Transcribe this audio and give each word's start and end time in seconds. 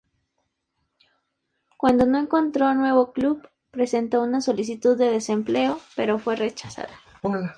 Cuando 1.77 2.07
no 2.07 2.17
encontró 2.17 2.73
nuevo 2.73 3.11
club, 3.13 3.47
presentó 3.69 4.23
una 4.23 4.41
solicitud 4.41 4.97
de 4.97 5.11
desempleo, 5.11 5.79
pero 5.95 6.17
fue 6.17 6.35
rechazada. 6.35 6.97